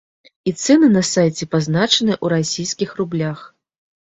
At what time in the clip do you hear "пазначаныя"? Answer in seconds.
1.53-2.15